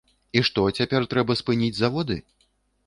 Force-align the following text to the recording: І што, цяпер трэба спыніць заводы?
І 0.39 0.41
што, 0.47 0.61
цяпер 0.79 1.07
трэба 1.11 1.39
спыніць 1.43 1.75
заводы? 1.85 2.23